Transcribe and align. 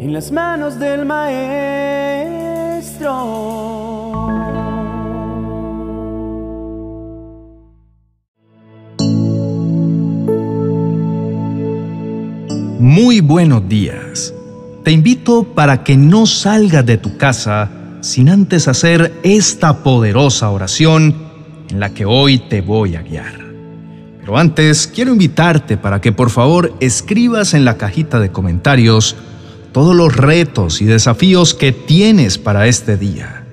en 0.00 0.14
las 0.14 0.32
manos 0.32 0.78
del 0.78 1.04
Maestro. 1.04 1.50
Muy 12.78 13.20
buenos 13.20 13.68
días. 13.68 14.32
Te 14.84 14.90
invito 14.90 15.44
para 15.44 15.84
que 15.84 15.98
no 15.98 16.24
salgas 16.24 16.86
de 16.86 16.96
tu 16.96 17.18
casa 17.18 17.70
sin 18.00 18.30
antes 18.30 18.68
hacer 18.68 19.12
esta 19.22 19.82
poderosa 19.82 20.48
oración 20.48 21.14
en 21.68 21.78
la 21.78 21.90
que 21.90 22.06
hoy 22.06 22.38
te 22.38 22.62
voy 22.62 22.96
a 22.96 23.02
guiar. 23.02 23.38
Pero 24.20 24.38
antes 24.38 24.86
quiero 24.86 25.12
invitarte 25.12 25.76
para 25.76 26.00
que 26.00 26.12
por 26.12 26.30
favor 26.30 26.72
escribas 26.80 27.52
en 27.52 27.66
la 27.66 27.76
cajita 27.76 28.18
de 28.18 28.32
comentarios 28.32 29.14
todos 29.72 29.94
los 29.94 30.16
retos 30.16 30.82
y 30.82 30.86
desafíos 30.86 31.54
que 31.54 31.72
tienes 31.72 32.38
para 32.38 32.66
este 32.66 32.96
día 32.96 33.44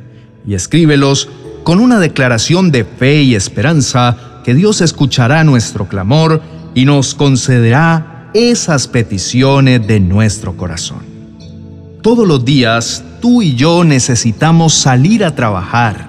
y 0.45 0.53
escríbelos 0.53 1.29
con 1.63 1.79
una 1.79 1.99
declaración 1.99 2.71
de 2.71 2.85
fe 2.85 3.21
y 3.23 3.35
esperanza 3.35 4.17
que 4.43 4.53
Dios 4.53 4.81
escuchará 4.81 5.43
nuestro 5.43 5.87
clamor 5.87 6.41
y 6.73 6.85
nos 6.85 7.13
concederá 7.13 8.29
esas 8.33 8.87
peticiones 8.87 9.85
de 9.85 9.99
nuestro 9.99 10.55
corazón. 10.55 10.99
Todos 12.01 12.27
los 12.27 12.45
días 12.45 13.03
tú 13.21 13.41
y 13.41 13.55
yo 13.55 13.83
necesitamos 13.83 14.73
salir 14.73 15.25
a 15.25 15.35
trabajar, 15.35 16.07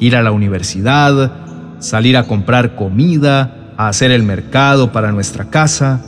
ir 0.00 0.16
a 0.16 0.22
la 0.22 0.32
universidad, 0.32 1.32
salir 1.78 2.16
a 2.16 2.26
comprar 2.26 2.74
comida, 2.74 3.72
a 3.76 3.88
hacer 3.88 4.10
el 4.10 4.24
mercado 4.24 4.90
para 4.90 5.12
nuestra 5.12 5.50
casa, 5.50 6.00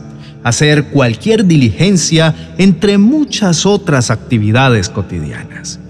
hacer 0.43 0.87
cualquier 0.87 1.47
diligencia 1.47 2.35
entre 2.59 2.98
muchas 2.98 3.67
otras 3.67 4.11
actividades 4.11 4.89
cotidianas. 4.89 5.81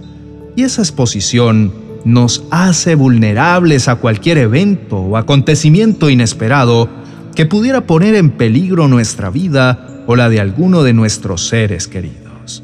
Y 0.56 0.62
esa 0.62 0.82
exposición 0.82 1.72
nos 2.04 2.44
hace 2.50 2.94
vulnerables 2.94 3.88
a 3.88 3.96
cualquier 3.96 4.38
evento 4.38 4.96
o 4.96 5.16
acontecimiento 5.16 6.10
inesperado 6.10 6.88
que 7.34 7.46
pudiera 7.46 7.82
poner 7.86 8.14
en 8.14 8.30
peligro 8.30 8.88
nuestra 8.88 9.30
vida 9.30 10.02
o 10.06 10.16
la 10.16 10.28
de 10.28 10.40
alguno 10.40 10.82
de 10.82 10.92
nuestros 10.92 11.46
seres 11.46 11.86
queridos. 11.86 12.62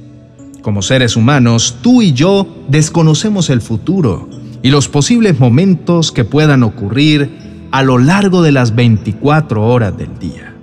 Como 0.62 0.82
seres 0.82 1.16
humanos, 1.16 1.76
tú 1.80 2.02
y 2.02 2.12
yo 2.12 2.64
desconocemos 2.68 3.50
el 3.50 3.60
futuro 3.60 4.28
y 4.62 4.70
los 4.70 4.88
posibles 4.88 5.38
momentos 5.38 6.10
que 6.10 6.24
puedan 6.24 6.64
ocurrir 6.64 7.30
a 7.70 7.82
lo 7.82 7.98
largo 7.98 8.42
de 8.42 8.52
las 8.52 8.74
24 8.74 9.64
horas 9.64 9.96
del 9.96 10.18
día. 10.18 10.55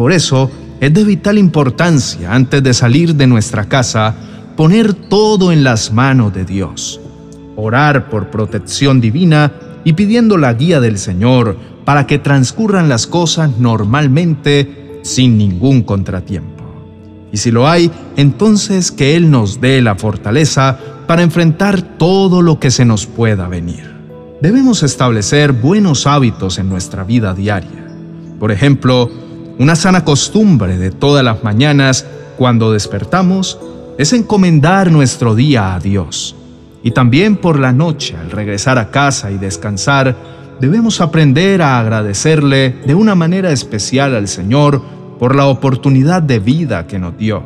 Por 0.00 0.12
eso, 0.12 0.50
es 0.80 0.94
de 0.94 1.04
vital 1.04 1.36
importancia, 1.36 2.32
antes 2.32 2.62
de 2.62 2.72
salir 2.72 3.16
de 3.16 3.26
nuestra 3.26 3.66
casa, 3.66 4.14
poner 4.56 4.94
todo 4.94 5.52
en 5.52 5.62
las 5.62 5.92
manos 5.92 6.32
de 6.32 6.46
Dios, 6.46 7.02
orar 7.54 8.08
por 8.08 8.30
protección 8.30 9.02
divina 9.02 9.52
y 9.84 9.92
pidiendo 9.92 10.38
la 10.38 10.54
guía 10.54 10.80
del 10.80 10.96
Señor 10.96 11.58
para 11.84 12.06
que 12.06 12.18
transcurran 12.18 12.88
las 12.88 13.06
cosas 13.06 13.58
normalmente 13.58 15.00
sin 15.02 15.36
ningún 15.36 15.82
contratiempo. 15.82 16.64
Y 17.30 17.36
si 17.36 17.50
lo 17.50 17.68
hay, 17.68 17.90
entonces 18.16 18.92
que 18.92 19.16
Él 19.16 19.30
nos 19.30 19.60
dé 19.60 19.82
la 19.82 19.96
fortaleza 19.96 20.78
para 21.06 21.20
enfrentar 21.20 21.82
todo 21.98 22.40
lo 22.40 22.58
que 22.58 22.70
se 22.70 22.86
nos 22.86 23.04
pueda 23.04 23.48
venir. 23.48 23.94
Debemos 24.40 24.82
establecer 24.82 25.52
buenos 25.52 26.06
hábitos 26.06 26.56
en 26.56 26.70
nuestra 26.70 27.04
vida 27.04 27.34
diaria. 27.34 27.86
Por 28.38 28.50
ejemplo, 28.50 29.10
una 29.60 29.76
sana 29.76 30.06
costumbre 30.06 30.78
de 30.78 30.90
todas 30.90 31.22
las 31.22 31.44
mañanas 31.44 32.06
cuando 32.38 32.72
despertamos 32.72 33.58
es 33.98 34.14
encomendar 34.14 34.90
nuestro 34.90 35.34
día 35.34 35.74
a 35.74 35.80
Dios. 35.80 36.34
Y 36.82 36.92
también 36.92 37.36
por 37.36 37.60
la 37.60 37.70
noche, 37.70 38.16
al 38.16 38.30
regresar 38.30 38.78
a 38.78 38.90
casa 38.90 39.30
y 39.30 39.36
descansar, 39.36 40.16
debemos 40.62 41.02
aprender 41.02 41.60
a 41.60 41.78
agradecerle 41.78 42.74
de 42.86 42.94
una 42.94 43.14
manera 43.14 43.52
especial 43.52 44.14
al 44.14 44.28
Señor 44.28 44.80
por 45.18 45.36
la 45.36 45.44
oportunidad 45.44 46.22
de 46.22 46.38
vida 46.38 46.86
que 46.86 46.98
nos 46.98 47.18
dio 47.18 47.42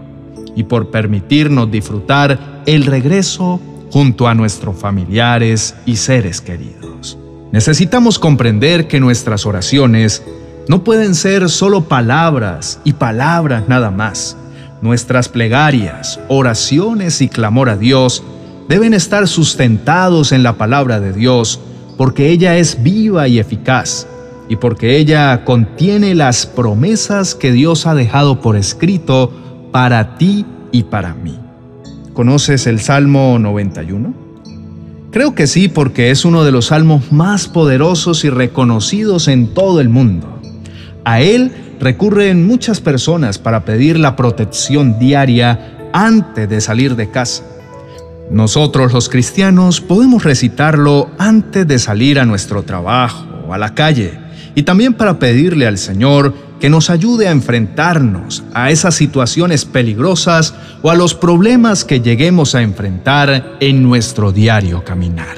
y 0.54 0.62
por 0.62 0.92
permitirnos 0.92 1.68
disfrutar 1.68 2.62
el 2.64 2.86
regreso 2.86 3.60
junto 3.90 4.28
a 4.28 4.36
nuestros 4.36 4.76
familiares 4.76 5.74
y 5.84 5.96
seres 5.96 6.40
queridos. 6.40 7.18
Necesitamos 7.50 8.20
comprender 8.20 8.86
que 8.86 9.00
nuestras 9.00 9.46
oraciones 9.46 10.22
no 10.68 10.82
pueden 10.82 11.14
ser 11.14 11.48
solo 11.50 11.84
palabras 11.84 12.80
y 12.84 12.94
palabras 12.94 13.68
nada 13.68 13.90
más. 13.90 14.36
Nuestras 14.80 15.28
plegarias, 15.28 16.20
oraciones 16.28 17.20
y 17.20 17.28
clamor 17.28 17.68
a 17.68 17.76
Dios 17.76 18.22
deben 18.68 18.94
estar 18.94 19.28
sustentados 19.28 20.32
en 20.32 20.42
la 20.42 20.54
palabra 20.54 21.00
de 21.00 21.12
Dios 21.12 21.60
porque 21.96 22.30
ella 22.30 22.56
es 22.56 22.82
viva 22.82 23.28
y 23.28 23.38
eficaz, 23.38 24.06
y 24.48 24.56
porque 24.56 24.96
ella 24.96 25.44
contiene 25.44 26.14
las 26.14 26.46
promesas 26.46 27.34
que 27.34 27.52
Dios 27.52 27.86
ha 27.86 27.94
dejado 27.94 28.40
por 28.40 28.56
escrito 28.56 29.32
para 29.70 30.16
ti 30.16 30.44
y 30.72 30.84
para 30.84 31.14
mí. 31.14 31.38
¿Conoces 32.14 32.66
el 32.66 32.80
Salmo 32.80 33.38
91? 33.38 34.14
Creo 35.10 35.34
que 35.34 35.46
sí, 35.46 35.68
porque 35.68 36.10
es 36.10 36.24
uno 36.24 36.44
de 36.44 36.52
los 36.52 36.66
salmos 36.66 37.12
más 37.12 37.46
poderosos 37.48 38.24
y 38.24 38.30
reconocidos 38.30 39.28
en 39.28 39.54
todo 39.54 39.80
el 39.80 39.88
mundo. 39.88 40.33
A 41.04 41.20
él 41.20 41.52
recurren 41.80 42.46
muchas 42.46 42.80
personas 42.80 43.38
para 43.38 43.64
pedir 43.64 43.98
la 43.98 44.16
protección 44.16 44.98
diaria 44.98 45.90
antes 45.92 46.48
de 46.48 46.60
salir 46.60 46.96
de 46.96 47.10
casa. 47.10 47.44
Nosotros 48.30 48.92
los 48.92 49.08
cristianos 49.08 49.80
podemos 49.80 50.24
recitarlo 50.24 51.10
antes 51.18 51.66
de 51.68 51.78
salir 51.78 52.18
a 52.18 52.24
nuestro 52.24 52.62
trabajo 52.62 53.26
o 53.46 53.52
a 53.52 53.58
la 53.58 53.74
calle 53.74 54.18
y 54.54 54.62
también 54.62 54.94
para 54.94 55.18
pedirle 55.18 55.66
al 55.66 55.78
Señor 55.78 56.32
que 56.58 56.70
nos 56.70 56.88
ayude 56.88 57.28
a 57.28 57.32
enfrentarnos 57.32 58.42
a 58.54 58.70
esas 58.70 58.94
situaciones 58.94 59.66
peligrosas 59.66 60.54
o 60.80 60.90
a 60.90 60.94
los 60.94 61.14
problemas 61.14 61.84
que 61.84 62.00
lleguemos 62.00 62.54
a 62.54 62.62
enfrentar 62.62 63.56
en 63.60 63.82
nuestro 63.82 64.32
diario 64.32 64.84
caminar. 64.84 65.36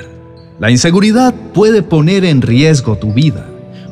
La 0.60 0.71
inseguridad 0.71 1.34
puede 1.53 1.83
poner 1.83 2.25
en 2.25 2.41
riesgo 2.41 2.97
tu 2.97 3.12
vida. 3.12 3.47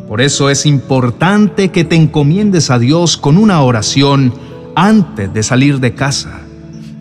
Por 0.09 0.21
eso 0.21 0.51
es 0.51 0.67
importante 0.67 1.71
que 1.71 1.85
te 1.85 1.97
encomiendes 1.97 2.71
a 2.71 2.79
Dios 2.79 3.17
con 3.17 3.39
una 3.39 3.63
oración 3.63 4.35
antes 4.75 5.33
de 5.33 5.43
salir 5.43 5.81
de 5.81 5.95
casa. 5.95 6.41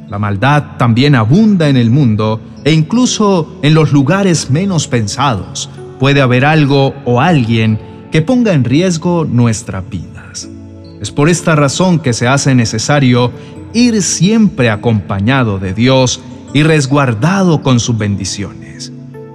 La 0.09 0.19
maldad 0.19 0.78
también 0.78 1.16
abunda 1.16 1.69
en 1.69 1.78
el 1.78 1.90
mundo 1.90 2.40
e 2.64 2.72
incluso 2.72 3.59
en 3.62 3.74
los 3.74 3.91
lugares 3.91 4.50
menos 4.50 4.88
pensados. 4.88 5.69
Puede 6.00 6.22
haber 6.22 6.46
algo 6.46 6.94
o 7.06 7.19
alguien 7.19 7.80
que 8.12 8.22
ponga 8.22 8.53
en 8.53 8.64
riesgo 8.64 9.25
nuestras 9.25 9.84
vidas. 9.90 10.47
Es 11.02 11.12
por 11.12 11.30
esta 11.30 11.56
razón 11.56 12.00
que 12.00 12.14
se 12.14 12.28
hace 12.28 12.56
necesario 12.56 13.31
ir 13.74 14.02
siempre 14.02 14.70
acompañado 14.70 15.59
de 15.59 15.74
Dios 15.74 16.22
y 16.53 16.64
resguardado 16.64 17.62
con 17.62 17.80
sus 17.80 17.97
bendiciones, 17.97 18.62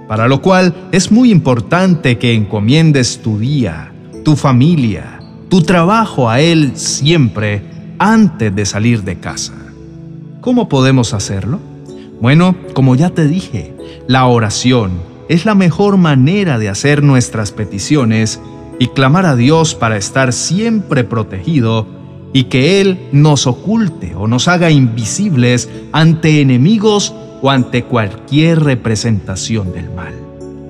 para 0.09 0.27
lo 0.27 0.41
cual 0.41 0.73
es 0.91 1.11
muy 1.11 1.29
importante 1.29 2.17
que 2.17 2.33
encomiendes 2.33 3.21
tu 3.21 3.37
día, 3.37 3.93
tu 4.25 4.35
familia, 4.35 5.21
tu 5.49 5.61
trabajo 5.61 6.31
a 6.31 6.39
Él 6.41 6.71
siempre 6.73 7.61
antes 7.99 8.55
de 8.55 8.65
salir 8.65 9.03
de 9.03 9.19
casa. 9.19 9.53
¿Cómo 10.41 10.67
podemos 10.67 11.13
hacerlo? 11.13 11.59
Bueno, 12.19 12.55
como 12.73 12.95
ya 12.95 13.11
te 13.11 13.27
dije, 13.27 13.75
la 14.07 14.25
oración 14.25 14.93
es 15.27 15.45
la 15.45 15.53
mejor 15.53 15.97
manera 15.97 16.57
de 16.57 16.69
hacer 16.69 17.03
nuestras 17.03 17.51
peticiones 17.51 18.41
y 18.79 18.87
clamar 18.87 19.27
a 19.27 19.35
Dios 19.35 19.75
para 19.75 19.95
estar 19.95 20.33
siempre 20.33 21.03
protegido 21.03 21.85
y 22.33 22.45
que 22.45 22.81
Él 22.81 22.97
nos 23.11 23.45
oculte 23.45 24.15
o 24.15 24.27
nos 24.27 24.47
haga 24.47 24.71
invisibles 24.71 25.69
ante 25.91 26.41
enemigos 26.41 27.13
o 27.41 27.49
ante 27.49 27.83
cualquier 27.83 28.63
representación 28.63 29.71
del 29.71 29.89
mal. 29.91 30.13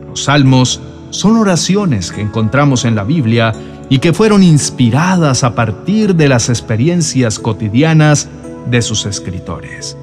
Los 0.07 0.25
salmos 0.25 0.81
son 1.09 1.37
oraciones 1.37 2.11
que 2.11 2.21
encontramos 2.21 2.85
en 2.85 2.95
la 2.95 3.03
Biblia 3.03 3.53
y 3.89 3.99
que 3.99 4.13
fueron 4.13 4.43
inspiradas 4.43 5.43
a 5.43 5.55
partir 5.55 6.15
de 6.15 6.29
las 6.29 6.49
experiencias 6.49 7.39
cotidianas 7.39 8.29
de 8.69 8.81
sus 8.81 9.05
escritores. 9.05 9.97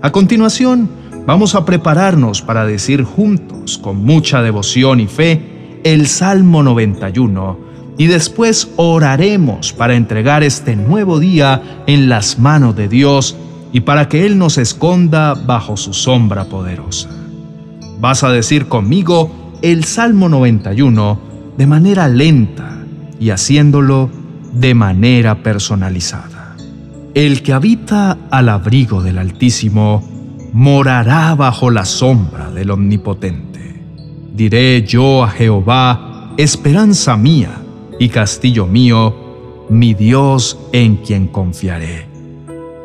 A 0.00 0.10
continuación, 0.12 0.88
vamos 1.26 1.54
a 1.54 1.64
prepararnos 1.64 2.42
para 2.42 2.64
decir 2.64 3.02
juntos, 3.02 3.78
con 3.78 4.04
mucha 4.04 4.42
devoción 4.42 5.00
y 5.00 5.06
fe, 5.08 5.80
el 5.84 6.06
Salmo 6.06 6.62
91 6.62 7.72
y 7.98 8.06
después 8.06 8.70
oraremos 8.76 9.72
para 9.72 9.94
entregar 9.94 10.42
este 10.42 10.76
nuevo 10.76 11.20
día 11.20 11.84
en 11.86 12.08
las 12.08 12.38
manos 12.38 12.74
de 12.74 12.88
Dios 12.88 13.36
y 13.72 13.80
para 13.80 14.08
que 14.08 14.26
Él 14.26 14.38
nos 14.38 14.58
esconda 14.58 15.34
bajo 15.34 15.76
su 15.76 15.94
sombra 15.94 16.44
poderosa. 16.44 17.08
Vas 18.00 18.22
a 18.22 18.30
decir 18.30 18.68
conmigo 18.68 19.58
el 19.62 19.84
Salmo 19.84 20.28
91 20.28 21.18
de 21.56 21.66
manera 21.66 22.08
lenta 22.08 22.84
y 23.18 23.30
haciéndolo 23.30 24.10
de 24.52 24.74
manera 24.74 25.42
personalizada. 25.42 26.56
el 27.14 27.42
que 27.42 27.52
habita 27.52 28.16
al 28.30 28.48
abrigo 28.48 29.02
del 29.02 29.18
Altísimo 29.18 30.02
morará 30.52 31.34
bajo 31.34 31.70
la 31.70 31.84
sombra 31.84 32.50
del 32.50 32.70
Omnipotente. 32.70 33.82
Diré 34.34 34.82
yo 34.82 35.22
a 35.22 35.28
Jehová, 35.28 36.32
esperanza 36.38 37.16
mía 37.16 37.50
y 37.98 38.08
castillo 38.08 38.66
mío, 38.66 39.66
mi 39.68 39.92
Dios 39.94 40.58
en 40.72 40.96
quien 40.96 41.28
confiaré. 41.28 42.11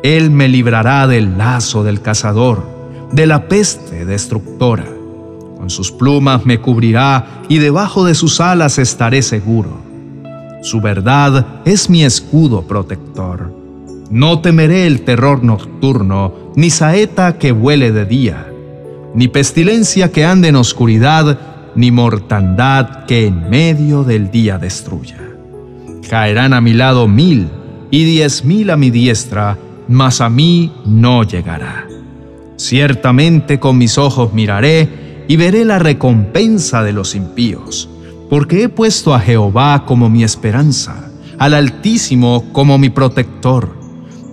Él 0.02 0.30
me 0.30 0.48
librará 0.48 1.06
del 1.06 1.36
lazo 1.36 1.82
del 1.82 2.00
cazador, 2.00 2.64
de 3.12 3.26
la 3.26 3.48
peste 3.48 4.04
destructora. 4.04 4.86
Con 5.56 5.70
sus 5.70 5.90
plumas 5.90 6.46
me 6.46 6.60
cubrirá 6.60 7.42
y 7.48 7.58
debajo 7.58 8.04
de 8.04 8.14
sus 8.14 8.40
alas 8.40 8.78
estaré 8.78 9.22
seguro. 9.22 9.78
Su 10.62 10.80
verdad 10.80 11.62
es 11.64 11.90
mi 11.90 12.04
escudo 12.04 12.62
protector. 12.62 13.52
No 14.10 14.40
temeré 14.40 14.86
el 14.86 15.02
terror 15.02 15.42
nocturno, 15.42 16.52
ni 16.56 16.70
saeta 16.70 17.38
que 17.38 17.52
vuele 17.52 17.92
de 17.92 18.06
día, 18.06 18.46
ni 19.14 19.28
pestilencia 19.28 20.12
que 20.12 20.24
ande 20.24 20.48
en 20.48 20.56
oscuridad, 20.56 21.38
ni 21.74 21.90
mortandad 21.90 23.04
que 23.06 23.26
en 23.26 23.50
medio 23.50 24.04
del 24.04 24.30
día 24.30 24.58
destruya. 24.58 25.18
Caerán 26.08 26.54
a 26.54 26.60
mi 26.60 26.72
lado 26.72 27.06
mil 27.06 27.48
y 27.90 28.04
diez 28.04 28.44
mil 28.44 28.70
a 28.70 28.76
mi 28.76 28.90
diestra, 28.90 29.58
mas 29.88 30.20
a 30.20 30.28
mí 30.28 30.72
no 30.84 31.24
llegará. 31.24 31.86
Ciertamente 32.56 33.58
con 33.58 33.78
mis 33.78 33.98
ojos 33.98 34.32
miraré 34.32 35.24
y 35.28 35.36
veré 35.36 35.64
la 35.64 35.78
recompensa 35.78 36.82
de 36.82 36.92
los 36.92 37.14
impíos, 37.14 37.88
porque 38.28 38.64
he 38.64 38.68
puesto 38.68 39.14
a 39.14 39.20
Jehová 39.20 39.84
como 39.86 40.08
mi 40.10 40.24
esperanza, 40.24 41.10
al 41.38 41.54
Altísimo 41.54 42.52
como 42.52 42.78
mi 42.78 42.90
protector. 42.90 43.76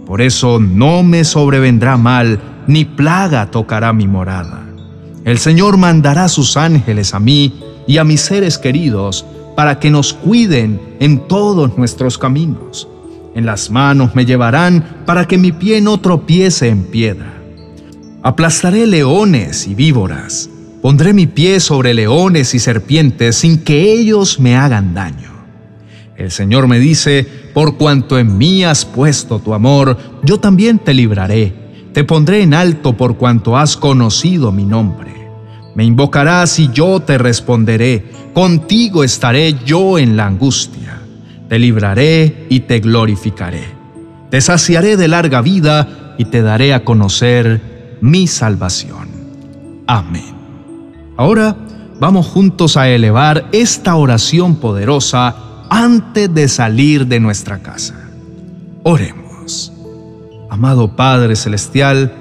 Por 0.06 0.22
eso 0.22 0.60
no 0.60 1.04
me 1.04 1.24
sobrevendrá 1.24 1.98
mal, 1.98 2.40
ni 2.68 2.86
plaga 2.86 3.52
tocará 3.52 3.94
mi 3.94 4.08
morada. 4.08 4.66
El 5.24 5.38
Señor 5.38 5.78
mandará 5.78 6.28
sus 6.28 6.58
ángeles 6.58 7.14
a 7.14 7.20
mí 7.20 7.60
y 7.88 7.98
a 7.98 8.04
mis 8.04 8.22
seres 8.22 8.58
queridos, 8.58 9.26
para 9.56 9.80
que 9.80 9.90
nos 9.90 10.14
cuiden 10.14 10.80
en 11.00 11.28
todos 11.28 11.78
nuestros 11.78 12.18
caminos. 12.18 12.88
En 13.36 13.46
las 13.46 13.70
manos 13.70 14.16
me 14.16 14.26
llevarán 14.26 15.04
para 15.06 15.28
que 15.28 15.38
mi 15.38 15.52
pie 15.52 15.82
no 15.82 16.00
tropiece 16.00 16.70
en 16.70 16.86
piedra. 16.86 17.34
Aplastaré 18.24 18.88
leones 18.88 19.68
y 19.68 19.76
víboras. 19.76 20.50
Pondré 20.82 21.14
mi 21.14 21.28
pie 21.28 21.60
sobre 21.60 21.94
leones 21.94 22.56
y 22.56 22.60
serpientes 22.60 23.36
sin 23.36 23.62
que 23.62 23.92
ellos 23.92 24.40
me 24.40 24.56
hagan 24.56 24.94
daño. 24.94 25.34
El 26.16 26.32
Señor 26.32 26.70
me 26.70 26.80
dice, 26.80 27.28
por 27.54 27.76
cuanto 27.76 28.18
en 28.18 28.38
mí 28.38 28.64
has 28.64 28.86
puesto 28.86 29.40
tu 29.40 29.54
amor, 29.54 29.98
yo 30.24 30.40
también 30.40 30.80
te 30.80 30.94
libraré. 30.94 31.54
Te 31.92 32.06
pondré 32.06 32.42
en 32.42 32.54
alto 32.54 32.96
por 32.96 33.18
cuanto 33.18 33.58
has 33.58 33.76
conocido 33.76 34.54
mi 34.54 34.64
nombre. 34.64 35.12
Me 35.76 35.84
invocarás 35.84 36.58
y 36.58 36.70
yo 36.72 37.02
te 37.02 37.18
responderé. 37.18 38.06
Contigo 38.34 39.04
estaré 39.04 39.56
yo 39.66 40.00
en 40.00 40.16
la 40.16 40.26
angustia. 40.28 41.02
Te 41.50 41.60
libraré 41.60 42.48
y 42.50 42.62
te 42.62 42.80
glorificaré. 42.80 43.64
Te 44.30 44.42
saciaré 44.42 44.98
de 44.98 45.08
larga 45.08 45.42
vida 45.42 46.16
y 46.18 46.26
te 46.26 46.42
daré 46.42 46.74
a 46.74 46.84
conocer 46.84 47.98
mi 48.02 48.28
salvación. 48.28 49.10
Amén. 49.88 50.36
Ahora 51.18 51.56
vamos 52.00 52.28
juntos 52.28 52.78
a 52.78 52.90
elevar 52.90 53.48
esta 53.52 53.96
oración 53.96 54.56
poderosa 54.56 55.36
antes 55.70 56.34
de 56.34 56.48
salir 56.48 57.08
de 57.08 57.20
nuestra 57.20 57.60
casa. 57.60 57.96
Oremos. 58.84 59.72
Amado 60.50 60.96
Padre 60.96 61.36
Celestial, 61.36 62.14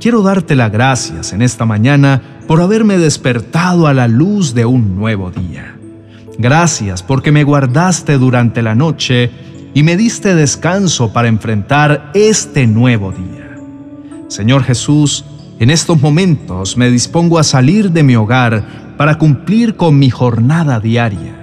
quiero 0.00 0.22
darte 0.22 0.56
las 0.56 0.72
gracias 0.72 1.32
en 1.32 1.42
esta 1.42 1.64
mañana 1.66 2.40
por 2.46 2.60
haberme 2.60 2.98
despertado 2.98 3.86
a 3.86 3.94
la 3.94 4.08
luz 4.08 4.54
de 4.54 4.64
un 4.64 4.96
nuevo 4.96 5.30
día. 5.30 5.75
Gracias 6.38 7.02
porque 7.02 7.32
me 7.32 7.44
guardaste 7.44 8.18
durante 8.18 8.62
la 8.62 8.74
noche 8.74 9.30
y 9.72 9.82
me 9.82 9.96
diste 9.96 10.34
descanso 10.34 11.12
para 11.12 11.28
enfrentar 11.28 12.10
este 12.14 12.66
nuevo 12.66 13.12
día. 13.12 13.58
Señor 14.28 14.62
Jesús, 14.64 15.24
en 15.58 15.70
estos 15.70 16.00
momentos 16.00 16.76
me 16.76 16.90
dispongo 16.90 17.38
a 17.38 17.44
salir 17.44 17.90
de 17.90 18.02
mi 18.02 18.16
hogar 18.16 18.94
para 18.98 19.18
cumplir 19.18 19.76
con 19.76 19.98
mi 19.98 20.10
jornada 20.10 20.80
diaria, 20.80 21.34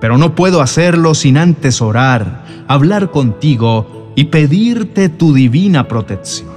pero 0.00 0.16
no 0.16 0.34
puedo 0.34 0.62
hacerlo 0.62 1.14
sin 1.14 1.36
antes 1.36 1.82
orar, 1.82 2.44
hablar 2.68 3.10
contigo 3.10 4.12
y 4.16 4.24
pedirte 4.24 5.08
tu 5.08 5.34
divina 5.34 5.88
protección. 5.88 6.50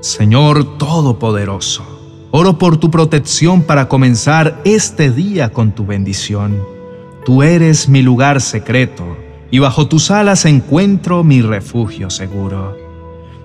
Señor 0.00 0.78
Todopoderoso, 0.78 1.84
oro 2.30 2.58
por 2.58 2.78
tu 2.78 2.90
protección 2.90 3.62
para 3.62 3.88
comenzar 3.88 4.60
este 4.64 5.10
día 5.10 5.52
con 5.52 5.72
tu 5.72 5.86
bendición. 5.86 6.79
Tú 7.24 7.42
eres 7.42 7.88
mi 7.88 8.00
lugar 8.02 8.40
secreto 8.40 9.16
y 9.50 9.58
bajo 9.58 9.88
tus 9.88 10.10
alas 10.10 10.46
encuentro 10.46 11.22
mi 11.22 11.42
refugio 11.42 12.08
seguro. 12.08 12.76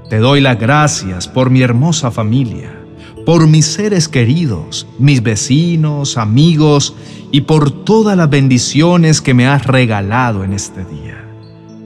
Te 0.10 0.18
doy 0.20 0.40
las 0.40 0.60
gracias 0.60 1.28
por 1.28 1.50
mi 1.50 1.62
hermosa 1.62 2.10
familia, 2.10 2.72
por 3.26 3.48
mis 3.48 3.66
seres 3.66 4.08
queridos, 4.08 4.88
mis 4.98 5.22
vecinos, 5.22 6.18
amigos 6.18 6.96
y 7.32 7.42
por 7.42 7.72
todas 7.84 8.16
las 8.16 8.30
bendiciones 8.30 9.20
que 9.20 9.34
me 9.34 9.48
has 9.48 9.66
regalado 9.66 10.44
en 10.44 10.54
este 10.54 10.86
día. 10.86 11.26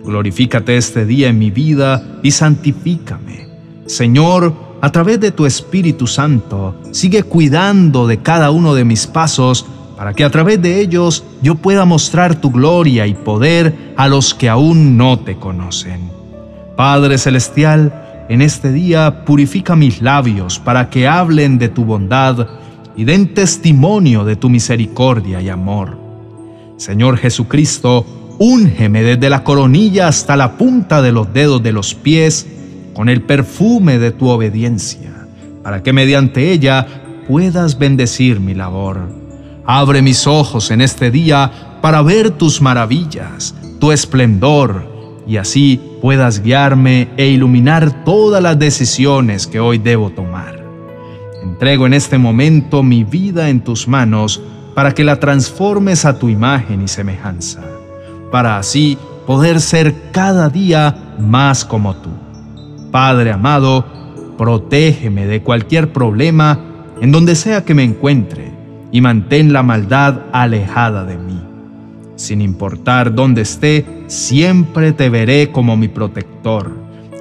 Glorifícate 0.04 0.78
este 0.78 1.06
día 1.06 1.30
en 1.30 1.40
mi 1.40 1.50
vida 1.50 2.20
y 2.22 2.32
santifícame. 2.32 3.48
Señor, 3.88 4.54
a 4.82 4.92
través 4.92 5.20
de 5.20 5.32
tu 5.32 5.46
Espíritu 5.46 6.08
Santo, 6.08 6.76
sigue 6.92 7.24
cuidando 7.24 8.06
de 8.06 8.20
cada 8.20 8.52
uno 8.52 8.76
de 8.76 8.86
mis 8.86 9.08
pasos 9.08 9.66
para 10.00 10.14
que 10.14 10.24
a 10.24 10.30
través 10.30 10.62
de 10.62 10.80
ellos 10.80 11.26
yo 11.42 11.56
pueda 11.56 11.84
mostrar 11.84 12.40
tu 12.40 12.52
gloria 12.52 13.06
y 13.06 13.14
poder 13.14 13.76
a 13.98 14.08
los 14.08 14.34
que 14.34 14.48
aún 14.48 14.96
no 14.96 15.20
te 15.20 15.36
conocen. 15.36 16.10
Padre 16.78 17.18
Celestial, 17.18 18.26
en 18.30 18.42
este 18.42 18.72
día 18.72 19.26
purifica 19.26 19.76
mis 19.76 20.02
labios 20.02 20.58
para 20.58 20.90
que 20.90 21.06
hablen 21.06 21.60
de 21.60 21.68
tu 21.68 21.84
bondad 21.84 22.48
y 22.96 23.04
den 23.04 23.34
testimonio 23.34 24.24
de 24.24 24.38
tu 24.38 24.50
misericordia 24.50 25.42
y 25.42 25.50
amor. 25.50 26.00
Señor 26.78 27.18
Jesucristo, 27.18 28.06
úngeme 28.40 29.04
desde 29.04 29.30
la 29.30 29.44
coronilla 29.44 30.08
hasta 30.08 30.38
la 30.38 30.54
punta 30.54 31.02
de 31.02 31.12
los 31.12 31.34
dedos 31.34 31.62
de 31.62 31.74
los 31.74 31.94
pies 31.94 32.48
con 32.94 33.10
el 33.10 33.22
perfume 33.24 34.00
de 34.00 34.12
tu 34.12 34.30
obediencia, 34.30 35.28
para 35.62 35.84
que 35.84 35.92
mediante 35.92 36.54
ella 36.54 36.88
puedas 37.28 37.78
bendecir 37.78 38.40
mi 38.40 38.54
labor. 38.54 39.29
Abre 39.72 40.02
mis 40.02 40.26
ojos 40.26 40.72
en 40.72 40.82
este 40.82 41.12
día 41.12 41.78
para 41.80 42.02
ver 42.02 42.32
tus 42.32 42.60
maravillas, 42.60 43.54
tu 43.80 43.92
esplendor, 43.92 45.22
y 45.28 45.38
así 45.38 45.80
puedas 46.02 46.42
guiarme 46.42 47.10
e 47.18 47.28
iluminar 47.28 48.04
todas 48.04 48.42
las 48.42 48.58
decisiones 48.58 49.46
que 49.46 49.60
hoy 49.60 49.78
debo 49.78 50.10
tomar. 50.10 50.66
Entrego 51.44 51.86
en 51.86 51.94
este 51.94 52.18
momento 52.18 52.82
mi 52.82 53.04
vida 53.04 53.50
en 53.50 53.62
tus 53.62 53.88
manos 53.88 54.42
para 54.74 54.96
que 54.96 55.04
la 55.04 55.20
transformes 55.20 56.04
a 56.04 56.18
tu 56.18 56.30
imagen 56.30 56.82
y 56.82 56.88
semejanza, 56.88 57.62
para 58.32 58.58
así 58.58 58.98
poder 59.28 59.62
ser 59.62 59.94
cada 60.12 60.50
día 60.50 61.14
más 61.20 61.64
como 61.64 61.96
tú. 61.96 62.10
Padre 62.90 63.32
amado, 63.32 63.86
protégeme 64.36 65.28
de 65.28 65.44
cualquier 65.44 65.94
problema 65.94 66.60
en 67.02 67.12
donde 67.12 67.36
sea 67.36 67.64
que 67.64 67.76
me 67.76 67.84
encuentre 67.84 68.49
y 68.92 69.02
mantén 69.02 69.54
la 69.54 69.64
maldad 69.64 70.22
alejada 70.32 71.04
de 71.04 71.18
mí. 71.18 71.40
Sin 72.16 72.42
importar 72.42 73.14
dónde 73.14 73.42
esté, 73.42 73.86
siempre 74.08 74.92
te 74.92 75.10
veré 75.10 75.52
como 75.52 75.78
mi 75.78 75.88
protector, 75.88 76.72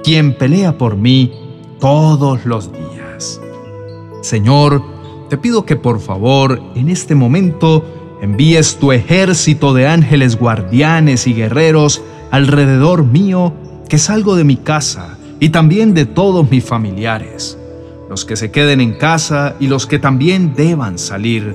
quien 0.03 0.37
pelea 0.37 0.77
por 0.77 0.97
mí 0.97 1.33
todos 1.79 2.45
los 2.47 2.73
días. 2.73 3.41
Señor, 4.23 4.83
te 5.29 5.37
pido 5.37 5.65
que 5.65 5.77
por 5.77 6.01
favor 6.01 6.61
en 6.75 6.89
este 6.89 7.15
momento 7.15 7.85
envíes 8.23 8.77
tu 8.77 8.91
ejército 8.93 9.75
de 9.75 9.87
ángeles 9.87 10.39
guardianes 10.39 11.27
y 11.27 11.35
guerreros 11.35 12.03
alrededor 12.31 13.05
mío, 13.05 13.53
que 13.89 13.99
salgo 13.99 14.37
de 14.37 14.45
mi 14.45 14.57
casa 14.57 15.17
y 15.39 15.51
también 15.51 15.95
de 15.95 16.07
todos 16.07 16.51
mis 16.51 16.65
familiares 16.65 17.58
que 18.25 18.37
se 18.37 18.51
queden 18.51 18.81
en 18.81 18.93
casa 18.95 19.55
y 19.61 19.67
los 19.67 19.87
que 19.87 19.99
también 19.99 20.55
deban 20.55 20.99
salir. 20.99 21.55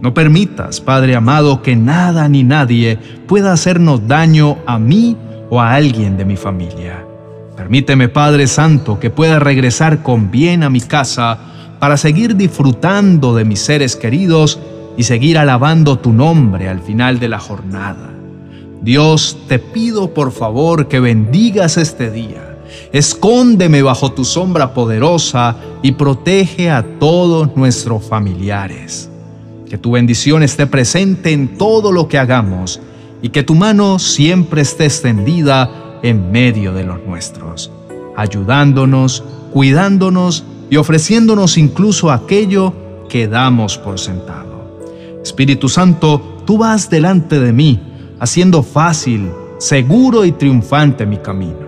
No 0.00 0.14
permitas, 0.14 0.80
Padre 0.80 1.16
amado, 1.16 1.62
que 1.62 1.76
nada 1.76 2.28
ni 2.28 2.44
nadie 2.44 2.98
pueda 3.26 3.52
hacernos 3.52 4.06
daño 4.06 4.58
a 4.66 4.78
mí 4.78 5.16
o 5.50 5.60
a 5.60 5.74
alguien 5.74 6.16
de 6.16 6.24
mi 6.24 6.36
familia. 6.36 7.04
Permíteme, 7.56 8.08
Padre 8.08 8.46
Santo, 8.46 9.00
que 9.00 9.10
pueda 9.10 9.38
regresar 9.38 10.02
con 10.02 10.30
bien 10.30 10.62
a 10.62 10.70
mi 10.70 10.80
casa 10.80 11.38
para 11.80 11.96
seguir 11.96 12.36
disfrutando 12.36 13.34
de 13.34 13.44
mis 13.44 13.60
seres 13.60 13.96
queridos 13.96 14.60
y 14.96 15.02
seguir 15.02 15.38
alabando 15.38 15.98
tu 15.98 16.12
nombre 16.12 16.68
al 16.68 16.80
final 16.80 17.18
de 17.18 17.28
la 17.28 17.38
jornada. 17.38 18.10
Dios, 18.82 19.36
te 19.48 19.58
pido 19.58 20.14
por 20.14 20.32
favor 20.32 20.88
que 20.88 21.00
bendigas 21.00 21.76
este 21.76 22.10
día 22.10 22.47
Escóndeme 22.92 23.82
bajo 23.82 24.12
tu 24.12 24.24
sombra 24.24 24.74
poderosa 24.74 25.56
y 25.82 25.92
protege 25.92 26.70
a 26.70 26.84
todos 26.98 27.56
nuestros 27.56 28.04
familiares. 28.04 29.10
Que 29.68 29.78
tu 29.78 29.92
bendición 29.92 30.42
esté 30.42 30.66
presente 30.66 31.32
en 31.32 31.58
todo 31.58 31.92
lo 31.92 32.08
que 32.08 32.18
hagamos 32.18 32.80
y 33.22 33.28
que 33.28 33.42
tu 33.42 33.54
mano 33.54 33.98
siempre 33.98 34.62
esté 34.62 34.84
extendida 34.84 35.70
en 36.02 36.30
medio 36.30 36.72
de 36.72 36.84
los 36.84 37.04
nuestros, 37.06 37.70
ayudándonos, 38.16 39.22
cuidándonos 39.52 40.44
y 40.70 40.76
ofreciéndonos 40.76 41.58
incluso 41.58 42.10
aquello 42.10 42.72
que 43.08 43.28
damos 43.28 43.78
por 43.78 43.98
sentado. 43.98 44.78
Espíritu 45.22 45.68
Santo, 45.68 46.42
tú 46.46 46.58
vas 46.58 46.88
delante 46.88 47.40
de 47.40 47.52
mí, 47.52 47.80
haciendo 48.20 48.62
fácil, 48.62 49.30
seguro 49.58 50.24
y 50.24 50.32
triunfante 50.32 51.04
mi 51.06 51.18
camino. 51.18 51.67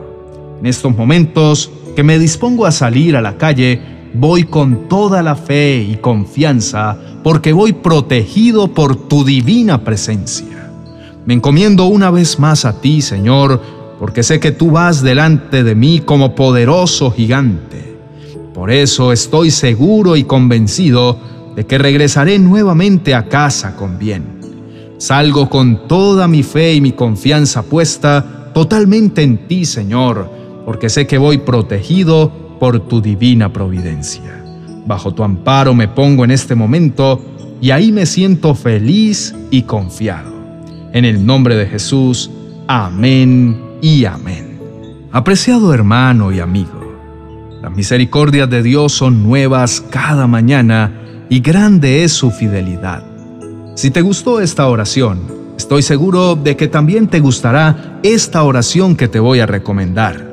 En 0.60 0.66
estos 0.66 0.94
momentos 0.94 1.70
que 1.96 2.02
me 2.02 2.18
dispongo 2.18 2.66
a 2.66 2.70
salir 2.70 3.16
a 3.16 3.22
la 3.22 3.38
calle, 3.38 3.80
voy 4.12 4.44
con 4.44 4.88
toda 4.90 5.22
la 5.22 5.34
fe 5.34 5.86
y 5.90 5.96
confianza 5.96 6.98
porque 7.24 7.54
voy 7.54 7.72
protegido 7.72 8.68
por 8.74 9.08
tu 9.08 9.24
divina 9.24 9.82
presencia. 9.84 10.70
Me 11.24 11.32
encomiendo 11.32 11.86
una 11.86 12.10
vez 12.10 12.38
más 12.38 12.66
a 12.66 12.78
ti, 12.78 13.00
Señor, 13.00 13.58
porque 13.98 14.22
sé 14.22 14.38
que 14.38 14.52
tú 14.52 14.70
vas 14.70 15.02
delante 15.02 15.64
de 15.64 15.74
mí 15.74 16.00
como 16.00 16.34
poderoso 16.34 17.10
gigante. 17.10 17.96
Por 18.52 18.70
eso 18.70 19.12
estoy 19.12 19.50
seguro 19.50 20.14
y 20.14 20.24
convencido 20.24 21.18
de 21.56 21.64
que 21.64 21.78
regresaré 21.78 22.38
nuevamente 22.38 23.14
a 23.14 23.30
casa 23.30 23.76
con 23.76 23.98
bien. 23.98 24.40
Salgo 24.98 25.48
con 25.48 25.88
toda 25.88 26.28
mi 26.28 26.42
fe 26.42 26.74
y 26.74 26.82
mi 26.82 26.92
confianza 26.92 27.62
puesta 27.62 28.50
totalmente 28.52 29.22
en 29.22 29.48
ti, 29.48 29.64
Señor, 29.64 30.39
porque 30.70 30.88
sé 30.88 31.08
que 31.08 31.18
voy 31.18 31.38
protegido 31.38 32.30
por 32.60 32.78
tu 32.78 33.02
divina 33.02 33.52
providencia. 33.52 34.40
Bajo 34.86 35.12
tu 35.12 35.24
amparo 35.24 35.74
me 35.74 35.88
pongo 35.88 36.22
en 36.22 36.30
este 36.30 36.54
momento 36.54 37.20
y 37.60 37.72
ahí 37.72 37.90
me 37.90 38.06
siento 38.06 38.54
feliz 38.54 39.34
y 39.50 39.62
confiado. 39.62 40.32
En 40.92 41.04
el 41.04 41.26
nombre 41.26 41.56
de 41.56 41.66
Jesús, 41.66 42.30
amén 42.68 43.60
y 43.82 44.04
amén. 44.04 44.60
Apreciado 45.10 45.74
hermano 45.74 46.30
y 46.30 46.38
amigo, 46.38 46.94
las 47.60 47.72
misericordias 47.74 48.48
de 48.48 48.62
Dios 48.62 48.92
son 48.92 49.24
nuevas 49.24 49.80
cada 49.90 50.28
mañana 50.28 51.26
y 51.28 51.40
grande 51.40 52.04
es 52.04 52.12
su 52.12 52.30
fidelidad. 52.30 53.02
Si 53.74 53.90
te 53.90 54.02
gustó 54.02 54.40
esta 54.40 54.68
oración, 54.68 55.18
estoy 55.56 55.82
seguro 55.82 56.36
de 56.36 56.56
que 56.56 56.68
también 56.68 57.08
te 57.08 57.18
gustará 57.18 57.98
esta 58.04 58.44
oración 58.44 58.94
que 58.94 59.08
te 59.08 59.18
voy 59.18 59.40
a 59.40 59.46
recomendar 59.46 60.29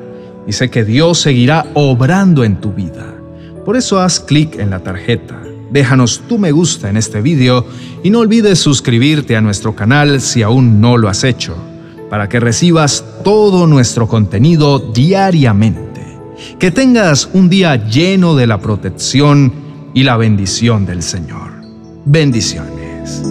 y 0.48 0.52
sé 0.54 0.70
que 0.70 0.84
Dios 0.84 1.20
seguirá 1.20 1.66
obrando 1.74 2.42
en 2.42 2.56
tu 2.56 2.72
vida. 2.72 3.14
Por 3.66 3.76
eso 3.76 4.00
haz 4.00 4.18
clic 4.18 4.58
en 4.58 4.70
la 4.70 4.80
tarjeta, 4.80 5.38
déjanos 5.70 6.22
tu 6.26 6.38
me 6.38 6.52
gusta 6.52 6.88
en 6.88 6.96
este 6.96 7.20
video 7.20 7.66
y 8.02 8.08
no 8.08 8.20
olvides 8.20 8.58
suscribirte 8.58 9.36
a 9.36 9.42
nuestro 9.42 9.76
canal 9.76 10.22
si 10.22 10.42
aún 10.42 10.80
no 10.80 10.96
lo 10.96 11.10
has 11.10 11.22
hecho, 11.22 11.54
para 12.08 12.30
que 12.30 12.40
recibas 12.40 13.04
todo 13.22 13.66
nuestro 13.66 14.08
contenido 14.08 14.78
diariamente. 14.78 15.88
Que 16.58 16.70
tengas 16.70 17.28
un 17.34 17.50
día 17.50 17.76
lleno 17.86 18.34
de 18.34 18.46
la 18.46 18.58
protección 18.58 19.52
y 19.92 20.04
la 20.04 20.16
bendición 20.16 20.86
del 20.86 21.02
Señor. 21.02 21.50
Bendiciones. 22.06 23.22